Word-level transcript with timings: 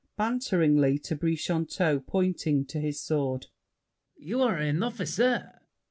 [Banteringly 0.17 0.97
to 0.97 1.15
Brichanteau, 1.15 1.99
pointing 1.99 2.65
to 2.65 2.79
his 2.79 2.99
sword. 2.99 3.45
You 4.17 4.41
are 4.41 4.57
an 4.57 4.81
officer? 4.81 5.61